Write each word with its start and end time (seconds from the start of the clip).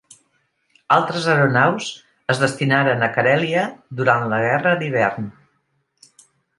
Altres 0.95 1.27
aeronaus 1.33 1.91
es 2.35 2.41
destinaren 2.45 3.07
a 3.09 3.13
Carèlia 3.21 3.69
durant 4.03 4.29
la 4.35 4.43
Guerra 4.49 4.77
d'Hivern. 4.85 5.33